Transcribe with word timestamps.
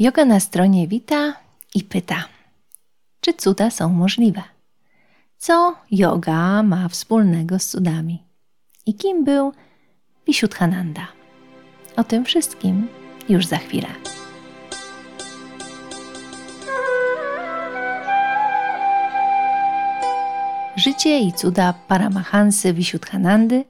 Yoga 0.00 0.24
na 0.24 0.40
stronie 0.40 0.88
wita 0.88 1.34
i 1.74 1.84
pyta, 1.84 2.24
czy 3.20 3.34
cuda 3.34 3.70
są 3.70 3.88
możliwe? 3.88 4.42
Co 5.38 5.76
yoga 5.90 6.62
ma 6.62 6.88
wspólnego 6.88 7.58
z 7.58 7.66
cudami? 7.66 8.22
I 8.86 8.94
kim 8.94 9.24
był 9.24 9.52
Vishuddhananda? 10.26 11.06
O 11.96 12.04
tym 12.04 12.24
wszystkim 12.24 12.88
już 13.28 13.46
za 13.46 13.56
chwilę. 13.56 13.88
Życie 20.76 21.20
i 21.20 21.32
cuda 21.32 21.72
Paramahansy 21.88 22.72
Vishuddhanandy 22.72 23.64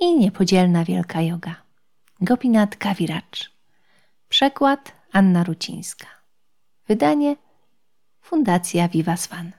i 0.00 0.18
niepodzielna 0.18 0.84
wielka 0.84 1.22
yoga. 1.22 1.54
Gopinath 2.20 2.78
Kaviracz. 2.78 3.50
Przekład 4.28 4.92
Anna 5.16 5.44
Rucińska. 5.44 6.06
Wydanie 6.88 7.36
Fundacja 8.20 8.88
Vivasvan. 8.88 9.52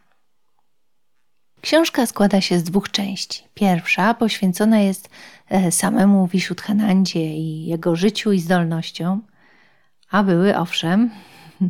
Książka 1.61 2.05
składa 2.05 2.41
się 2.41 2.59
z 2.59 2.63
dwóch 2.63 2.91
części. 2.91 3.43
Pierwsza 3.53 4.13
poświęcona 4.13 4.79
jest 4.79 5.09
e, 5.49 5.71
samemu 5.71 6.27
Vishuddhanandzie 6.27 7.33
i 7.33 7.65
jego 7.65 7.95
życiu 7.95 8.31
i 8.31 8.39
zdolnościom, 8.39 9.21
a 10.11 10.23
były 10.23 10.57
owszem. 10.57 11.11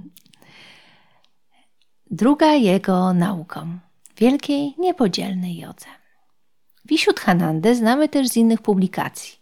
Druga 2.22 2.54
jego 2.54 3.14
nauką, 3.14 3.80
wielkiej, 4.18 4.76
niepodzielnej 4.78 5.58
jodze. 5.58 5.88
Vishuddhanandę 6.86 7.76
znamy 7.76 8.10
też 8.10 8.28
z 8.28 8.38
innych 8.38 8.62
publikacji. 8.62 9.40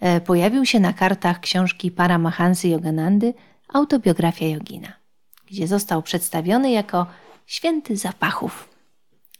E, 0.00 0.20
pojawił 0.20 0.66
się 0.66 0.80
na 0.80 0.92
kartach 0.92 1.40
książki 1.40 1.90
Paramahansy 1.90 2.68
Yoganandy 2.68 3.34
Autobiografia 3.72 4.46
Jogina, 4.46 4.92
gdzie 5.46 5.66
został 5.66 6.02
przedstawiony 6.02 6.70
jako 6.70 7.06
święty 7.46 7.96
zapachów, 7.96 8.68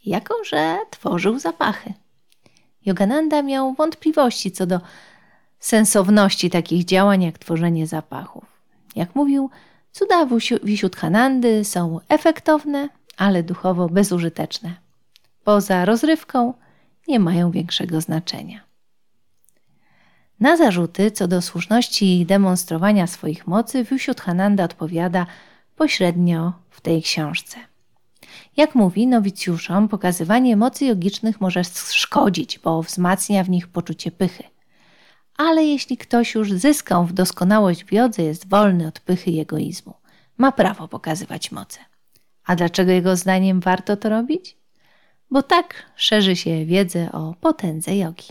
jako 0.05 0.43
że 0.43 0.77
tworzył 0.89 1.39
zapachy. 1.39 1.93
Yogananda 2.85 3.41
miał 3.41 3.73
wątpliwości 3.73 4.51
co 4.51 4.65
do 4.65 4.79
sensowności 5.59 6.49
takich 6.49 6.85
działań 6.85 7.23
jak 7.23 7.37
tworzenie 7.37 7.87
zapachów. 7.87 8.45
Jak 8.95 9.15
mówił, 9.15 9.49
cuda 9.91 10.27
Vishuddhanandy 10.63 11.65
są 11.65 11.99
efektowne, 12.09 12.89
ale 13.17 13.43
duchowo 13.43 13.89
bezużyteczne. 13.89 14.73
Poza 15.43 15.85
rozrywką 15.85 16.53
nie 17.07 17.19
mają 17.19 17.51
większego 17.51 18.01
znaczenia. 18.01 18.72
Na 20.39 20.57
zarzuty 20.57 21.11
co 21.11 21.27
do 21.27 21.41
słuszności 21.41 22.25
demonstrowania 22.25 23.07
swoich 23.07 23.47
mocy 23.47 23.83
Vishuddhananda 23.83 24.63
odpowiada 24.63 25.25
pośrednio 25.75 26.53
w 26.69 26.81
tej 26.81 27.01
książce. 27.01 27.57
Jak 28.57 28.75
mówi 28.75 29.07
nowicjuszom, 29.07 29.87
pokazywanie 29.87 30.57
mocy 30.57 30.85
jogicznych 30.85 31.41
może 31.41 31.63
szkodzić, 31.91 32.59
bo 32.59 32.83
wzmacnia 32.83 33.43
w 33.43 33.49
nich 33.49 33.67
poczucie 33.67 34.11
pychy. 34.11 34.43
Ale 35.37 35.63
jeśli 35.63 35.97
ktoś 35.97 36.35
już 36.35 36.51
zyskał 36.51 37.05
w 37.05 37.13
doskonałość 37.13 37.83
w 37.83 37.91
jodze, 37.91 38.23
jest 38.23 38.49
wolny 38.49 38.87
od 38.87 38.99
pychy 38.99 39.31
i 39.31 39.39
egoizmu. 39.39 39.93
Ma 40.37 40.51
prawo 40.51 40.87
pokazywać 40.87 41.51
moce. 41.51 41.79
A 42.45 42.55
dlaczego 42.55 42.91
jego 42.91 43.15
zdaniem 43.15 43.59
warto 43.59 43.97
to 43.97 44.09
robić? 44.09 44.57
Bo 45.31 45.43
tak 45.43 45.73
szerzy 45.95 46.35
się 46.35 46.65
wiedzę 46.65 47.11
o 47.11 47.35
potędze 47.41 47.97
jogi. 47.97 48.27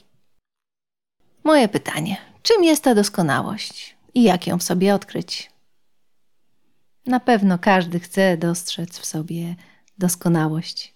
Moje 1.45 1.69
pytanie: 1.69 2.17
czym 2.43 2.65
jest 2.65 2.85
ta 2.85 2.95
doskonałość 2.95 3.97
i 4.15 4.23
jak 4.23 4.47
ją 4.47 4.59
w 4.59 4.63
sobie 4.63 4.95
odkryć? 4.95 5.51
Na 7.07 7.21
pewno 7.21 7.59
każdy 7.59 8.01
chce 8.01 8.37
dostrzec 8.37 8.99
w 8.99 9.05
sobie 9.07 9.55
doskonałość, 9.99 10.95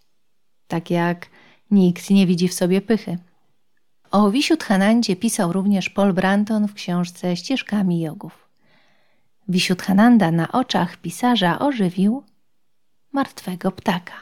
tak 0.68 0.90
jak 0.90 1.26
nikt 1.70 2.10
nie 2.10 2.26
widzi 2.26 2.48
w 2.48 2.54
sobie 2.54 2.80
pychy. 2.80 3.18
O 4.10 4.30
Vishuddhanandzie 4.30 5.16
pisał 5.16 5.52
również 5.52 5.90
Paul 5.90 6.12
Branton 6.12 6.68
w 6.68 6.74
książce 6.74 7.36
Ścieżkami 7.36 8.00
jogów. 8.00 8.48
Vishuddhananda 9.48 10.30
na 10.30 10.52
oczach 10.52 10.96
pisarza 10.96 11.58
ożywił 11.58 12.22
martwego 13.12 13.72
ptaka. 13.72 14.12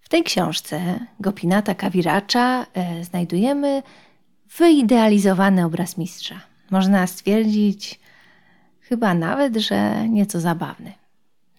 W 0.00 0.08
tej 0.08 0.24
książce 0.24 1.06
Gopinata 1.20 1.74
Kaviracza 1.74 2.66
e, 2.74 3.04
znajdujemy 3.04 3.82
wyidealizowany 4.58 5.64
obraz 5.64 5.98
mistrza. 5.98 6.40
Można 6.70 7.06
stwierdzić 7.06 8.00
chyba 8.80 9.14
nawet, 9.14 9.56
że 9.56 10.08
nieco 10.08 10.40
zabawny. 10.40 10.92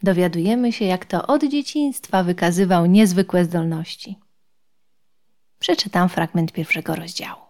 Dowiadujemy 0.03 0.71
się, 0.71 0.85
jak 0.85 1.05
to 1.05 1.27
od 1.27 1.43
dzieciństwa 1.43 2.23
wykazywał 2.23 2.85
niezwykłe 2.85 3.45
zdolności. 3.45 4.15
Przeczytam 5.59 6.09
fragment 6.09 6.51
pierwszego 6.51 6.95
rozdziału. 6.95 7.41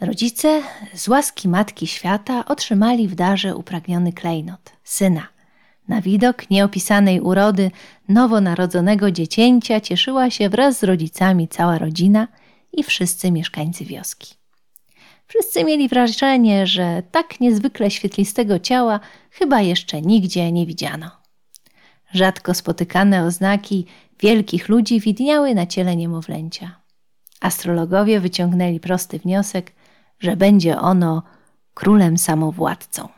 Rodzice 0.00 0.62
z 0.94 1.08
łaski 1.08 1.48
Matki 1.48 1.86
Świata 1.86 2.44
otrzymali 2.44 3.08
w 3.08 3.14
darze 3.14 3.56
upragniony 3.56 4.12
klejnot, 4.12 4.72
syna. 4.84 5.28
Na 5.88 6.00
widok 6.00 6.50
nieopisanej 6.50 7.20
urody 7.20 7.70
nowonarodzonego 8.08 9.10
dziecięcia 9.10 9.80
cieszyła 9.80 10.30
się 10.30 10.48
wraz 10.48 10.78
z 10.78 10.84
rodzicami 10.84 11.48
cała 11.48 11.78
rodzina 11.78 12.28
i 12.72 12.82
wszyscy 12.82 13.30
mieszkańcy 13.30 13.84
wioski. 13.84 14.34
Wszyscy 15.26 15.64
mieli 15.64 15.88
wrażenie, 15.88 16.66
że 16.66 17.02
tak 17.10 17.40
niezwykle 17.40 17.90
świetlistego 17.90 18.58
ciała 18.58 19.00
chyba 19.30 19.60
jeszcze 19.60 20.02
nigdzie 20.02 20.52
nie 20.52 20.66
widziano. 20.66 21.10
Rzadko 22.12 22.54
spotykane 22.54 23.24
oznaki 23.24 23.86
wielkich 24.20 24.68
ludzi 24.68 25.00
widniały 25.00 25.54
na 25.54 25.66
ciele 25.66 25.96
niemowlęcia. 25.96 26.80
Astrologowie 27.40 28.20
wyciągnęli 28.20 28.80
prosty 28.80 29.18
wniosek, 29.18 29.72
że 30.20 30.36
będzie 30.36 30.78
ono 30.78 31.22
królem 31.74 32.18
samowładcą. 32.18 33.08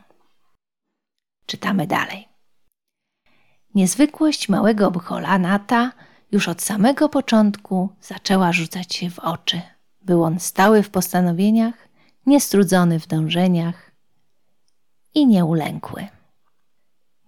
Czytamy 1.45 1.87
dalej. 1.87 2.27
Niezwykłość 3.75 4.49
małego 4.49 4.91
Bcholanata 4.91 5.91
już 6.33 6.47
od 6.47 6.61
samego 6.61 7.09
początku 7.09 7.89
zaczęła 8.01 8.53
rzucać 8.53 8.95
się 8.95 9.09
w 9.09 9.19
oczy. 9.19 9.61
Był 10.01 10.23
on 10.23 10.39
stały 10.39 10.83
w 10.83 10.89
postanowieniach, 10.89 11.73
niestrudzony 12.25 12.99
w 12.99 13.07
dążeniach 13.07 13.91
i 15.13 15.27
nieulękły. 15.27 16.07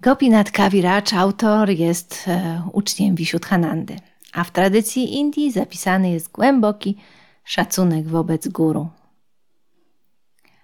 Gopinath 0.02 0.52
Kaviraj, 0.52 1.02
autor, 1.16 1.70
jest 1.70 2.26
e, 2.28 2.62
uczniem 2.74 3.16
Vishuddhanandy, 3.16 3.96
a 4.34 4.44
w 4.44 4.52
tradycji 4.52 5.14
Indii 5.14 5.52
zapisany 5.52 6.12
jest 6.12 6.32
głęboki 6.32 6.98
szacunek 7.44 8.08
wobec 8.08 8.48
guru. 8.48 8.88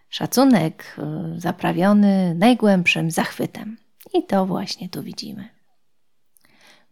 Szacunek 0.10 0.96
e, 0.98 1.34
zaprawiony 1.38 2.36
najgłębszym 2.36 3.12
zachwytem. 3.12 3.78
I 4.14 4.24
to 4.24 4.46
właśnie 4.46 4.90
tu 4.90 5.04
widzimy. 5.04 5.61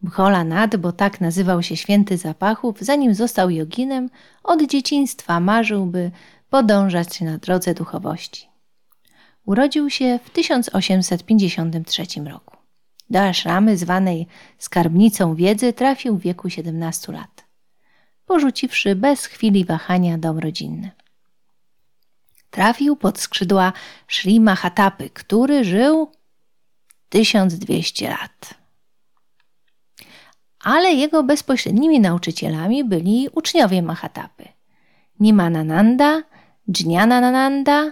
Bhola 0.02 0.44
Nad, 0.44 0.76
bo 0.76 0.92
tak 0.92 1.22
nazywał 1.22 1.64
się 1.64 1.78
święty 1.78 2.18
zapachów, 2.18 2.78
zanim 2.82 3.16
został 3.16 3.50
joginem, 3.50 4.10
od 4.44 4.64
dzieciństwa 4.64 5.40
marzył, 5.40 5.86
by 5.86 6.12
podążać 6.50 7.22
na 7.22 7.38
drodze 7.38 7.74
duchowości. 7.74 8.48
Urodził 9.46 9.90
się 9.90 10.20
w 10.24 10.30
1853 10.30 12.04
roku. 12.24 12.58
Do 13.10 13.22
aszramy 13.22 13.78
zwanej 13.78 14.28
skarbnicą 14.58 15.36
wiedzy 15.36 15.74
trafił 15.74 16.18
w 16.18 16.22
wieku 16.22 16.50
17 16.50 17.12
lat, 17.12 17.46
porzuciwszy 18.26 18.96
bez 18.96 19.26
chwili 19.26 19.66
wahania 19.66 20.18
dom 20.18 20.40
rodzinny. 20.40 20.92
Trafił 22.50 22.96
pod 22.96 23.20
skrzydła 23.20 23.74
Sri 24.08 24.40
Mahatapy, 24.40 25.10
który 25.10 25.64
żył 25.64 26.12
1200 27.10 28.10
lat. 28.10 28.59
Ale 30.70 30.94
jego 30.94 31.24
bezpośrednimi 31.24 32.00
nauczycielami 32.00 32.84
byli 32.84 33.30
uczniowie 33.36 33.82
Mahatapy. 33.82 34.48
Nimanananda, 35.20 36.24
Jnanananda, 36.80 37.92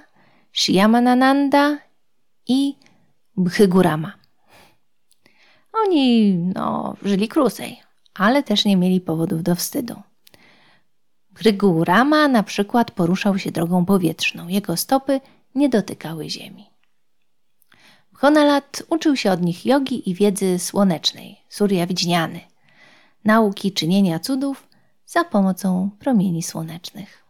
Shyamananda 0.53 1.77
i 2.47 2.75
Bhygurama. 3.37 4.13
Oni 5.73 6.33
no, 6.33 6.95
żyli 7.01 7.27
krócej, 7.27 7.81
ale 8.13 8.43
też 8.43 8.65
nie 8.65 8.77
mieli 8.77 9.01
powodów 9.01 9.43
do 9.43 9.55
wstydu. 9.55 9.95
Bhygurama 11.31 12.27
na 12.27 12.43
przykład 12.43 12.91
poruszał 12.91 13.39
się 13.39 13.51
drogą 13.51 13.85
powietrzną. 13.85 14.47
Jego 14.47 14.77
stopy 14.77 15.21
nie 15.55 15.69
dotykały 15.69 16.29
ziemi. 16.29 16.69
Honalat 18.13 18.83
uczył 18.89 19.15
się 19.15 19.31
od 19.31 19.41
nich 19.41 19.65
jogi 19.65 20.09
i 20.09 20.13
wiedzy 20.13 20.59
słonecznej, 20.59 21.41
surya 21.49 21.87
widziany, 21.87 22.39
nauki 23.27 23.71
czynienia 23.71 24.19
cudów 24.19 24.67
za 25.05 25.23
pomocą 25.23 25.89
promieni 25.99 26.43
słonecznych. 26.43 27.23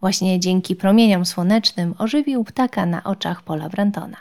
Właśnie 0.00 0.40
dzięki 0.40 0.76
promieniom 0.76 1.26
słonecznym 1.26 1.94
ożywił 1.98 2.44
ptaka 2.44 2.86
na 2.86 3.04
oczach 3.04 3.42
Pola 3.42 3.68
Brantona. 3.68 4.16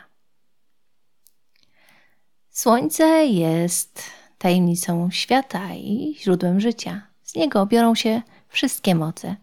Słońce 2.49 3.25
jest 3.25 4.03
tajemnicą 4.37 5.11
świata 5.11 5.73
i 5.73 6.15
źródłem 6.19 6.59
życia. 6.59 7.07
Z 7.23 7.35
niego 7.35 7.65
biorą 7.65 7.95
się 7.95 8.21
wszystkie 8.47 8.95
moce, 8.95 9.35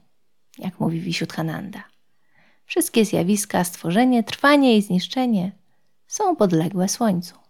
jak 0.58 0.80
mówi 0.80 1.00
Wisiudhananda. 1.00 1.84
Wszystkie 2.64 3.04
zjawiska, 3.04 3.64
stworzenie, 3.64 4.24
trwanie 4.24 4.76
i 4.76 4.82
zniszczenie 4.82 5.52
są 6.06 6.36
podległe 6.36 6.88
Słońcu. 6.88 7.45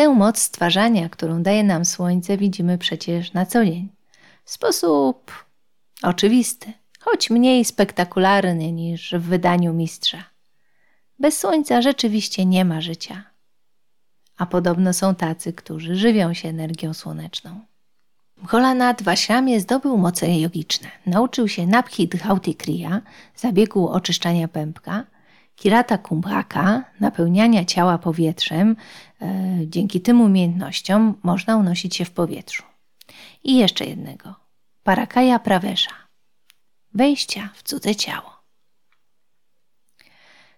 Tę 0.00 0.08
moc 0.08 0.38
stwarzania, 0.38 1.08
którą 1.08 1.42
daje 1.42 1.64
nam 1.64 1.84
Słońce, 1.84 2.36
widzimy 2.36 2.78
przecież 2.78 3.32
na 3.32 3.46
co 3.46 3.64
dzień. 3.64 3.88
W 4.44 4.50
sposób 4.50 5.32
oczywisty, 6.02 6.72
choć 7.00 7.30
mniej 7.30 7.64
spektakularny 7.64 8.72
niż 8.72 9.14
w 9.14 9.22
wydaniu 9.22 9.72
mistrza. 9.72 10.24
Bez 11.18 11.38
Słońca 11.38 11.82
rzeczywiście 11.82 12.46
nie 12.46 12.64
ma 12.64 12.80
życia. 12.80 13.24
A 14.36 14.46
podobno 14.46 14.92
są 14.92 15.14
tacy, 15.14 15.52
którzy 15.52 15.96
żywią 15.96 16.34
się 16.34 16.48
energią 16.48 16.94
słoneczną. 16.94 17.60
W 19.02 19.08
Ashramie 19.08 19.60
zdobył 19.60 19.96
moce 19.96 20.38
jogiczne. 20.38 20.88
Nauczył 21.06 21.48
się 21.48 21.66
Nabhi 21.66 22.08
Dhauti 22.08 22.54
Kriya, 22.54 23.00
zabiegu 23.36 23.88
oczyszczania 23.88 24.48
pępka, 24.48 25.04
Kirata 25.60 25.98
Kumbhaka, 25.98 26.84
napełniania 27.00 27.64
ciała 27.64 27.98
powietrzem. 27.98 28.76
E, 29.22 29.56
dzięki 29.66 30.00
tym 30.00 30.20
umiejętnościom 30.20 31.14
można 31.22 31.56
unosić 31.56 31.96
się 31.96 32.04
w 32.04 32.10
powietrzu. 32.10 32.62
I 33.44 33.58
jeszcze 33.58 33.84
jednego. 33.84 34.34
Parakaya 34.82 35.38
Pravesha. 35.38 35.90
Wejścia 36.94 37.48
w 37.54 37.62
cudze 37.62 37.94
ciało. 37.94 38.30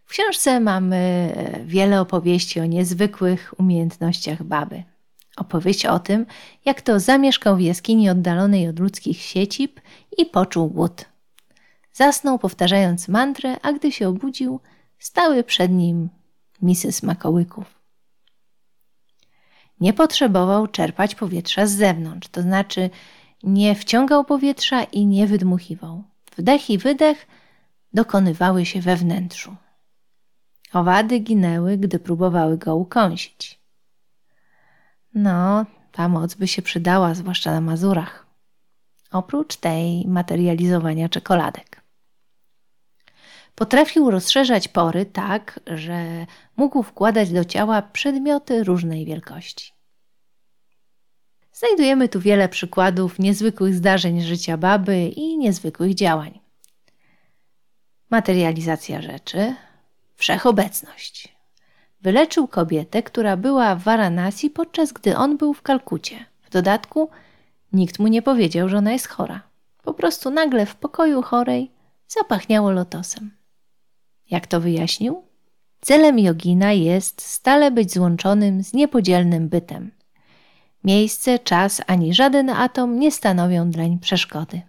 W 0.05 0.09
książce 0.09 0.61
mamy 0.61 0.97
e, 1.37 1.65
wiele 1.65 2.01
opowieści 2.01 2.61
o 2.61 2.67
niezwykłych 2.67 3.55
umiejętnościach 3.59 4.43
baby. 4.43 4.83
Opowieść 5.37 5.87
o 5.87 5.99
tym, 5.99 6.27
jak 6.65 6.83
to 6.83 7.01
zamieszkał 7.01 7.57
w 7.57 7.61
jaskini 7.61 8.11
oddalonej 8.11 8.69
od 8.69 8.79
ludzkich 8.79 9.21
siecib 9.21 9.81
i 10.19 10.27
poczuł 10.27 10.69
głód. 10.69 11.05
Zasnął 11.93 12.39
powtarzając 12.39 13.09
mantrę, 13.09 13.57
a 13.63 13.73
gdy 13.73 13.93
się 13.93 14.09
obudził, 14.09 14.61
stały 15.03 15.45
przed 15.45 15.73
nim 15.73 16.09
misy 16.63 16.93
smakołyków. 16.93 17.65
Nie 19.81 19.93
potrzebował 19.93 20.67
czerpać 20.67 21.15
powietrza 21.15 21.67
z 21.67 21.73
zewnątrz, 21.73 22.29
to 22.29 22.43
znaczy 22.43 22.91
nie 23.43 23.75
wciągał 23.75 24.25
powietrza 24.25 24.83
i 24.83 25.07
nie 25.07 25.27
wydmuchiwał. 25.27 26.05
Wdech 26.37 26.71
i 26.71 26.79
wydech 26.79 27.27
dokonywały 27.93 28.67
się 28.67 28.81
we 28.81 28.97
wnętrzu. 28.97 29.57
Owady 30.73 31.19
ginęły, 31.19 31.79
gdy 31.79 31.99
próbowały 31.99 32.59
go 32.59 32.77
ukąsić. 32.77 33.61
No, 35.15 35.67
ta 35.93 36.09
moc 36.09 36.35
by 36.35 36.49
się 36.49 36.63
przydała, 36.63 37.15
zwłaszcza 37.15 37.53
na 37.53 37.61
Mazurach. 37.61 38.27
Oprócz 39.11 39.57
tej 39.57 40.07
materializowania 40.07 41.09
czekoladek. 41.09 41.82
Potrafił 43.63 44.11
rozszerzać 44.11 44.69
pory 44.69 45.07
tak, 45.07 45.61
że 45.67 46.27
mógł 46.57 46.83
wkładać 46.83 47.31
do 47.31 47.45
ciała 47.45 47.83
przedmioty 47.83 48.65
różnej 48.65 49.05
wielkości. 49.07 49.73
Znajdujemy 51.53 52.09
tu 52.09 52.21
wiele 52.21 52.49
przykładów 52.49 53.19
niezwykłych 53.19 53.75
zdarzeń 53.75 54.21
życia 54.21 54.57
baby 54.57 55.09
i 55.09 55.39
niezwykłych 55.39 55.95
działań. 55.95 56.41
Materializacja 58.11 59.03
rzeczy, 59.03 59.55
wszechobecność. 60.15 61.37
Wyleczył 62.01 62.49
kobietę, 62.49 63.03
która 63.03 63.37
była 63.37 63.75
w 63.75 63.83
Varanasi, 63.83 64.51
podczas 64.51 64.93
gdy 64.93 65.17
on 65.17 65.37
był 65.37 65.55
w 65.55 65.63
Kalkucie. 65.63 66.25
W 66.43 66.51
dodatku 66.51 67.11
nikt 67.73 67.99
mu 67.99 68.09
nie 68.09 68.23
powiedział, 68.23 68.69
że 68.69 68.79
ona 68.79 68.93
jest 68.93 69.09
chora. 69.09 69.43
Po 69.83 69.95
prostu 69.95 70.31
nagle 70.31 70.67
w 70.67 70.75
pokoju 70.75 71.23
chorej 71.23 71.71
zapachniało 72.09 72.71
lotosem. 72.71 73.42
Jak 74.31 74.47
to 74.47 74.61
wyjaśnił? 74.61 75.23
Celem 75.81 76.19
jogina 76.19 76.73
jest 76.73 77.23
stale 77.23 77.71
być 77.71 77.93
złączonym 77.93 78.63
z 78.63 78.73
niepodzielnym 78.73 79.49
bytem. 79.49 79.91
Miejsce, 80.85 81.39
czas 81.39 81.83
ani 81.87 82.15
żaden 82.15 82.51
atom 82.51 82.99
nie 82.99 83.11
stanowią 83.11 83.71
dlań 83.71 83.99
przeszkody. 83.99 84.63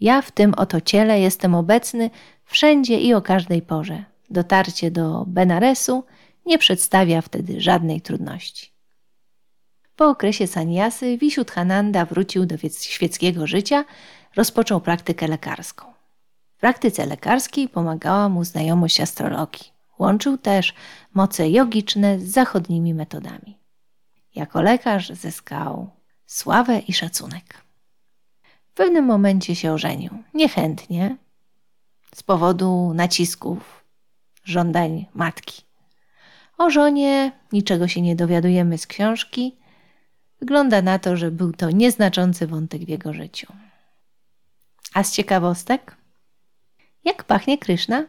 Ja 0.00 0.22
w 0.22 0.30
tym 0.30 0.54
oto 0.54 0.80
ciele 0.80 1.20
jestem 1.20 1.54
obecny 1.54 2.10
wszędzie 2.44 3.00
i 3.00 3.14
o 3.14 3.22
każdej 3.22 3.62
porze. 3.62 4.04
Dotarcie 4.30 4.90
do 4.90 5.24
Benaresu 5.26 6.04
nie 6.46 6.58
przedstawia 6.58 7.20
wtedy 7.20 7.60
żadnej 7.60 8.00
trudności. 8.00 8.72
Po 9.96 10.08
okresie 10.08 10.46
saniasy 10.46 11.18
Wisiudhananda 11.18 12.04
wrócił 12.04 12.46
do 12.46 12.56
świeckiego 12.80 13.46
życia, 13.46 13.84
rozpoczął 14.36 14.80
praktykę 14.80 15.28
lekarską. 15.28 15.97
W 16.58 16.60
praktyce 16.60 17.06
lekarskiej 17.06 17.68
pomagała 17.68 18.28
mu 18.28 18.44
znajomość 18.44 19.00
astrologii. 19.00 19.66
Łączył 19.98 20.38
też 20.38 20.74
moce 21.14 21.50
jogiczne 21.50 22.18
z 22.20 22.24
zachodnimi 22.24 22.94
metodami. 22.94 23.58
Jako 24.34 24.62
lekarz 24.62 25.10
zyskał 25.10 25.90
sławę 26.26 26.78
i 26.78 26.92
szacunek. 26.92 27.64
W 28.68 28.72
pewnym 28.74 29.04
momencie 29.04 29.56
się 29.56 29.72
ożenił, 29.72 30.10
niechętnie, 30.34 31.16
z 32.14 32.22
powodu 32.22 32.92
nacisków, 32.94 33.84
żądań 34.44 35.06
matki. 35.14 35.62
O 36.56 36.70
żonie 36.70 37.32
niczego 37.52 37.88
się 37.88 38.00
nie 38.02 38.16
dowiadujemy 38.16 38.78
z 38.78 38.86
książki. 38.86 39.56
Wygląda 40.40 40.82
na 40.82 40.98
to, 40.98 41.16
że 41.16 41.30
był 41.30 41.52
to 41.52 41.70
nieznaczący 41.70 42.46
wątek 42.46 42.84
w 42.84 42.88
jego 42.88 43.12
życiu. 43.12 43.52
A 44.94 45.02
z 45.02 45.12
ciekawostek? 45.12 45.98
Jak 47.04 47.24
pachnie 47.24 47.58
Kryszna? 47.58 48.04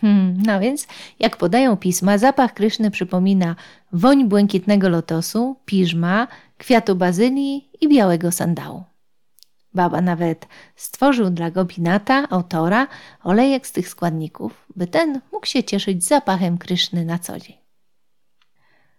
Hmm, 0.00 0.42
no 0.46 0.60
więc, 0.60 0.86
jak 1.18 1.36
podają 1.36 1.76
pisma, 1.76 2.18
zapach 2.18 2.54
Kryszny 2.54 2.90
przypomina 2.90 3.56
woń 3.92 4.28
błękitnego 4.28 4.88
lotosu, 4.88 5.56
piżma, 5.64 6.28
kwiatu 6.58 6.96
bazylii 6.96 7.70
i 7.80 7.88
białego 7.88 8.32
sandału. 8.32 8.84
Baba 9.74 10.00
nawet 10.00 10.46
stworzył 10.76 11.30
dla 11.30 11.50
Gopinata, 11.50 12.28
autora, 12.30 12.86
olejek 13.24 13.66
z 13.66 13.72
tych 13.72 13.88
składników, 13.88 14.66
by 14.76 14.86
ten 14.86 15.20
mógł 15.32 15.46
się 15.46 15.64
cieszyć 15.64 16.04
zapachem 16.04 16.58
Kryszny 16.58 17.04
na 17.04 17.18
co 17.18 17.38
dzień. 17.38 17.56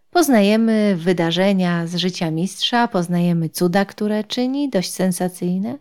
Poznajemy 0.10 0.96
wydarzenia 0.96 1.88
z 1.88 1.96
życia 1.96 2.32
mistrza, 2.32 2.88
poznajemy 2.88 3.50
cuda, 3.50 3.86
które 3.86 4.24
czyni, 4.24 4.70
dość 4.70 4.94
sensacyjne. 4.94 5.78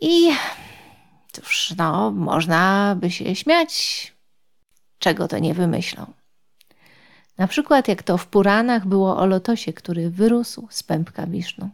I 0.00 0.30
cóż, 1.32 1.74
no, 1.78 2.10
można 2.10 2.96
by 3.00 3.10
się 3.10 3.34
śmiać, 3.34 4.12
czego 4.98 5.28
to 5.28 5.38
nie 5.38 5.54
wymyślą. 5.54 6.12
Na 7.38 7.48
przykład, 7.48 7.88
jak 7.88 8.02
to 8.02 8.18
w 8.18 8.26
Puranach 8.26 8.86
było 8.86 9.16
o 9.16 9.26
lotosie, 9.26 9.72
który 9.72 10.10
wyrósł 10.10 10.66
z 10.70 10.82
pępka 10.82 11.26
Wisznu. 11.26 11.70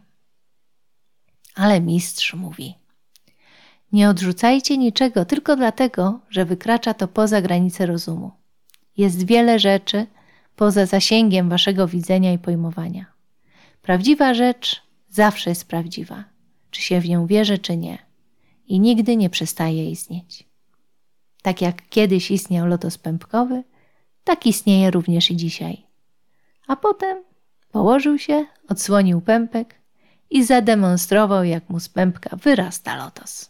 Ale 1.55 1.81
mistrz 1.81 2.33
mówi: 2.33 2.75
Nie 3.91 4.09
odrzucajcie 4.09 4.77
niczego 4.77 5.25
tylko 5.25 5.55
dlatego, 5.55 6.19
że 6.29 6.45
wykracza 6.45 6.93
to 6.93 7.07
poza 7.07 7.41
granice 7.41 7.85
rozumu. 7.85 8.31
Jest 8.97 9.25
wiele 9.25 9.59
rzeczy 9.59 10.07
poza 10.55 10.85
zasięgiem 10.85 11.49
waszego 11.49 11.87
widzenia 11.87 12.33
i 12.33 12.37
pojmowania. 12.37 13.05
Prawdziwa 13.81 14.33
rzecz 14.33 14.81
zawsze 15.09 15.49
jest 15.49 15.67
prawdziwa, 15.67 16.23
czy 16.71 16.81
się 16.81 17.01
w 17.01 17.09
nią 17.09 17.27
wierzy, 17.27 17.57
czy 17.57 17.77
nie, 17.77 17.97
i 18.69 18.79
nigdy 18.79 19.17
nie 19.17 19.29
przestaje 19.29 19.91
istnieć. 19.91 20.43
Tak 21.41 21.61
jak 21.61 21.89
kiedyś 21.89 22.31
istniał 22.31 22.67
lotos 22.67 22.97
pępkowy, 22.97 23.63
tak 24.23 24.45
istnieje 24.45 24.91
również 24.91 25.31
i 25.31 25.35
dzisiaj. 25.35 25.83
A 26.67 26.75
potem 26.75 27.23
położył 27.71 28.17
się, 28.17 28.45
odsłonił 28.69 29.21
pępek 29.21 29.75
i 30.29 30.43
zademonstrował, 30.43 31.43
jak 31.43 31.69
mu 31.69 31.79
z 31.79 31.89
pępka 31.89 32.35
wyrasta 32.35 32.95
lotos. 32.95 33.49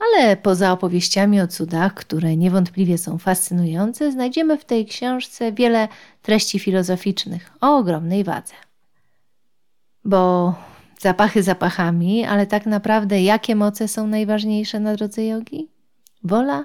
Ale 0.00 0.36
poza 0.36 0.72
opowieściami 0.72 1.40
o 1.40 1.48
cudach, 1.48 1.94
które 1.94 2.36
niewątpliwie 2.36 2.98
są 2.98 3.18
fascynujące, 3.18 4.12
znajdziemy 4.12 4.58
w 4.58 4.64
tej 4.64 4.86
książce 4.86 5.52
wiele 5.52 5.88
treści 6.22 6.58
filozoficznych 6.58 7.52
o 7.60 7.76
ogromnej 7.76 8.24
wadze. 8.24 8.54
Bo 10.04 10.54
zapachy 10.98 11.42
zapachami, 11.42 12.24
ale 12.24 12.46
tak 12.46 12.66
naprawdę 12.66 13.22
jakie 13.22 13.56
moce 13.56 13.88
są 13.88 14.06
najważniejsze 14.06 14.80
na 14.80 14.96
drodze 14.96 15.24
jogi? 15.24 15.68
Wola, 16.24 16.64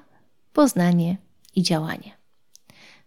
poznanie 0.53 1.17
i 1.55 1.63
działanie. 1.63 2.17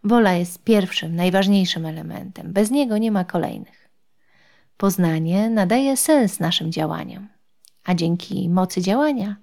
Wola 0.05 0.33
jest 0.33 0.65
pierwszym, 0.65 1.17
najważniejszym 1.17 1.87
elementem. 1.87 2.53
Bez 2.53 2.71
niego 2.71 2.99
nie 2.99 3.13
ma 3.13 3.25
kolejnych. 3.25 3.89
Poznanie 4.77 5.51
nadaje 5.51 5.97
sens 5.97 6.41
naszym 6.41 6.73
działaniom, 6.73 7.29
a 7.85 7.95
dzięki 7.95 8.49
mocy 8.49 8.81
działania 8.81 9.37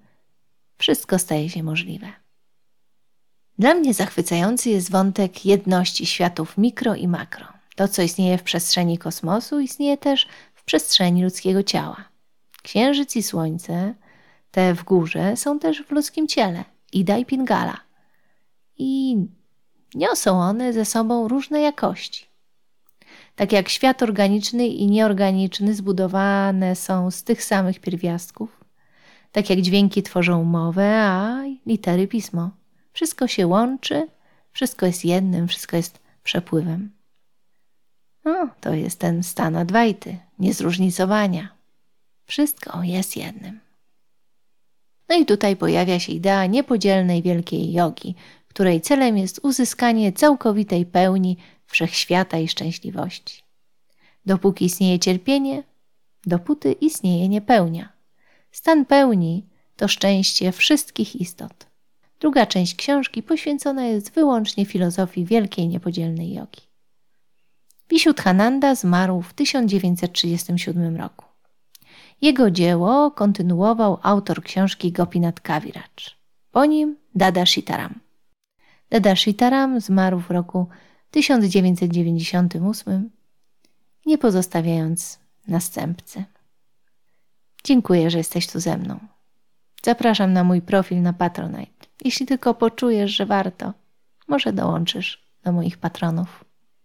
wszystko 0.77 1.19
staje 1.19 1.49
się 1.49 1.63
możliwe. 1.63 2.07
Dla 3.59 3.73
mnie 3.73 3.93
zachwycający 3.93 4.69
jest 4.69 4.91
wątek 4.91 5.45
jedności 5.45 6.05
światów 6.05 6.57
mikro 6.57 6.95
i 6.95 7.07
makro. 7.07 7.45
To, 7.75 7.87
co 7.87 8.01
istnieje 8.01 8.37
w 8.37 8.43
przestrzeni 8.43 8.97
kosmosu, 8.97 9.59
istnieje 9.59 9.97
też 9.97 10.27
przestrzeni 10.69 11.23
ludzkiego 11.23 11.63
ciała. 11.63 12.09
Księżyc 12.63 13.15
i 13.15 13.23
Słońce, 13.23 13.93
te 14.51 14.73
w 14.73 14.83
górze, 14.83 15.37
są 15.37 15.59
też 15.59 15.83
w 15.83 15.91
ludzkim 15.91 16.27
ciele, 16.27 16.63
Ida 16.93 17.17
i 17.17 17.25
Pingala. 17.25 17.77
I 18.77 19.17
niosą 19.95 20.41
one 20.41 20.73
ze 20.73 20.85
sobą 20.85 21.27
różne 21.27 21.61
jakości. 21.61 22.25
Tak 23.35 23.51
jak 23.51 23.69
świat 23.69 24.03
organiczny 24.03 24.67
i 24.67 24.87
nieorganiczny 24.87 25.75
zbudowane 25.75 26.75
są 26.75 27.11
z 27.11 27.23
tych 27.23 27.43
samych 27.43 27.79
pierwiastków, 27.79 28.63
tak 29.31 29.49
jak 29.49 29.61
dźwięki 29.61 30.03
tworzą 30.03 30.43
mowę, 30.43 31.01
a 31.01 31.43
litery 31.65 32.07
pismo. 32.07 32.49
Wszystko 32.93 33.27
się 33.27 33.47
łączy, 33.47 34.07
wszystko 34.51 34.85
jest 34.85 35.05
jednym, 35.05 35.47
wszystko 35.47 35.77
jest 35.77 35.99
przepływem. 36.23 36.98
No, 38.29 38.49
to 38.61 38.73
jest 38.73 38.99
ten 38.99 39.23
stan 39.23 39.55
Adwajty, 39.55 40.17
niezróżnicowania. 40.39 41.49
Wszystko 42.25 42.83
jest 42.83 43.17
jednym. 43.17 43.59
No 45.09 45.15
i 45.15 45.25
tutaj 45.25 45.55
pojawia 45.55 45.99
się 45.99 46.11
idea 46.11 46.45
niepodzielnej 46.45 47.21
wielkiej 47.21 47.71
jogi, 47.71 48.15
której 48.47 48.81
celem 48.81 49.17
jest 49.17 49.39
uzyskanie 49.43 50.13
całkowitej 50.13 50.85
pełni 50.85 51.37
wszechświata 51.65 52.37
i 52.37 52.47
szczęśliwości. 52.47 53.43
Dopóki 54.25 54.65
istnieje 54.65 54.99
cierpienie, 54.99 55.63
dopóty 56.25 56.71
istnieje 56.71 57.29
niepełnia. 57.29 57.89
Stan 58.51 58.85
pełni 58.85 59.45
to 59.75 59.87
szczęście 59.87 60.51
wszystkich 60.51 61.15
istot. 61.15 61.67
Druga 62.19 62.45
część 62.45 62.75
książki 62.75 63.23
poświęcona 63.23 63.85
jest 63.85 64.11
wyłącznie 64.11 64.65
filozofii 64.65 65.25
wielkiej 65.25 65.67
niepodzielnej 65.67 66.33
jogi. 66.33 66.68
Vishuddhananda 67.89 68.75
zmarł 68.75 69.21
w 69.21 69.33
1937 69.33 70.97
roku. 70.97 71.25
Jego 72.21 72.51
dzieło 72.51 73.11
kontynuował 73.11 73.99
autor 74.03 74.43
książki 74.43 74.91
Gopinath 74.91 75.41
Kaviraj. 75.41 75.83
Po 76.51 76.65
nim 76.65 76.97
Dada 77.15 77.45
Sitaram. 77.45 77.99
Dada 78.89 79.15
Sitaram 79.15 79.81
zmarł 79.81 80.19
w 80.19 80.31
roku 80.31 80.67
1998, 81.11 83.09
nie 84.05 84.17
pozostawiając 84.17 85.19
następcy. 85.47 86.23
Dziękuję, 87.63 88.09
że 88.09 88.17
jesteś 88.17 88.47
tu 88.47 88.59
ze 88.59 88.77
mną. 88.77 88.99
Zapraszam 89.83 90.33
na 90.33 90.43
mój 90.43 90.61
profil 90.61 91.01
na 91.01 91.13
Patronite. 91.13 91.87
Jeśli 92.05 92.25
tylko 92.25 92.53
poczujesz, 92.53 93.11
że 93.11 93.25
warto, 93.25 93.73
może 94.27 94.53
dołączysz 94.53 95.23
do 95.43 95.51
moich 95.51 95.77
patronów. 95.77 96.48